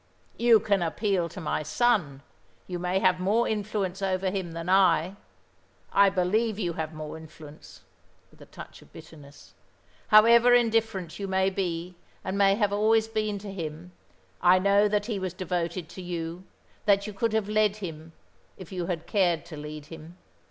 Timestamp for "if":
18.57-18.71